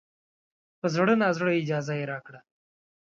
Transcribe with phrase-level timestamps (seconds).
[0.79, 2.39] په زړه نازړه اجازه یې راکړه.